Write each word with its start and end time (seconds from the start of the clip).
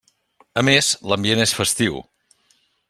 A 0.61 0.63
més, 0.69 0.89
l'ambient 1.11 1.45
és 1.47 1.55
festiu. 1.59 2.03